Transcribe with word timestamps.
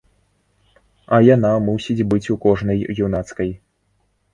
А 1.15 1.19
яна 1.35 1.53
мусіць 1.67 2.07
быць 2.15 2.25
у 2.37 2.41
кожнай 2.49 2.85
юнацкай. 3.11 3.59